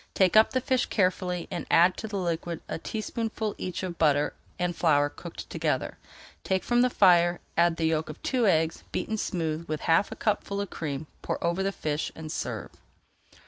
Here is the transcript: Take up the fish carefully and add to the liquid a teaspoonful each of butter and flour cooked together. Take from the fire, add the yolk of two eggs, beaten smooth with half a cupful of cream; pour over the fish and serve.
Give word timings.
Take 0.15 0.35
up 0.35 0.49
the 0.49 0.61
fish 0.61 0.87
carefully 0.87 1.47
and 1.51 1.67
add 1.69 1.95
to 1.97 2.07
the 2.07 2.17
liquid 2.17 2.61
a 2.67 2.79
teaspoonful 2.79 3.53
each 3.59 3.83
of 3.83 3.99
butter 3.99 4.33
and 4.57 4.75
flour 4.75 5.09
cooked 5.09 5.47
together. 5.47 5.99
Take 6.43 6.63
from 6.63 6.81
the 6.81 6.89
fire, 6.89 7.39
add 7.55 7.75
the 7.75 7.85
yolk 7.85 8.09
of 8.09 8.19
two 8.23 8.47
eggs, 8.47 8.83
beaten 8.91 9.15
smooth 9.17 9.65
with 9.67 9.81
half 9.81 10.11
a 10.11 10.15
cupful 10.15 10.59
of 10.59 10.71
cream; 10.71 11.05
pour 11.21 11.37
over 11.43 11.61
the 11.61 11.71
fish 11.71 12.11
and 12.15 12.31
serve. 12.31 12.71